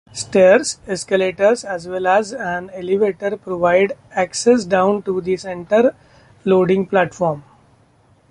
[0.13, 7.43] Stairs, escalators, as well as an elevator provide access down to the centre-loading platform.